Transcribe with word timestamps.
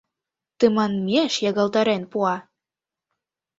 Тыманмеш 0.59 1.33
ягылтарен 1.49 2.03
пуа! 2.11 2.35